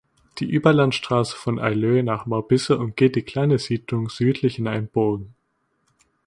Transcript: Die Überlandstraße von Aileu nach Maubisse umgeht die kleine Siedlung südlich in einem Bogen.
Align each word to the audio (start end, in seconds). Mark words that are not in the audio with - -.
Die 0.39 0.49
Überlandstraße 0.49 1.35
von 1.35 1.59
Aileu 1.59 2.01
nach 2.01 2.25
Maubisse 2.25 2.79
umgeht 2.79 3.15
die 3.15 3.21
kleine 3.21 3.59
Siedlung 3.59 4.09
südlich 4.09 4.57
in 4.57 4.67
einem 4.67 4.87
Bogen. 4.87 5.35